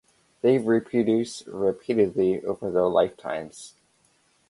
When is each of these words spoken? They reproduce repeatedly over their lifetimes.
They 0.41 0.57
reproduce 0.57 1.45
repeatedly 1.45 2.43
over 2.43 2.71
their 2.71 2.87
lifetimes. 2.87 3.75